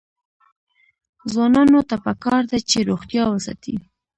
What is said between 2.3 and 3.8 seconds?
ده چې، روغتیا وساتي.